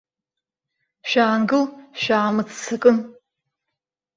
Шәаангыл, 1.09 1.63
шәаамыццакын! 2.01 2.97